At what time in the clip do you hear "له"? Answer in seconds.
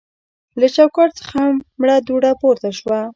0.59-0.67